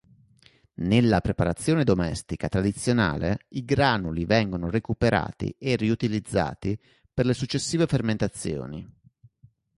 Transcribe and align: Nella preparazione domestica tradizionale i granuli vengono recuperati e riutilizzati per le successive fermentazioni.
Nella 0.81 1.21
preparazione 1.21 1.83
domestica 1.83 2.47
tradizionale 2.49 3.45
i 3.49 3.63
granuli 3.63 4.25
vengono 4.25 4.67
recuperati 4.71 5.53
e 5.59 5.75
riutilizzati 5.75 6.75
per 7.13 7.27
le 7.27 7.35
successive 7.35 7.85
fermentazioni. 7.85 8.91